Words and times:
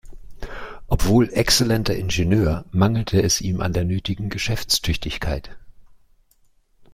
Obwohl 0.87 1.29
exzellenter 1.31 1.95
Ingenieur, 1.95 2.65
mangelte 2.71 3.21
es 3.21 3.39
ihm 3.39 3.61
an 3.61 3.71
der 3.71 3.83
nötigen 3.83 4.29
Geschäftstüchtigkeit. 4.31 5.55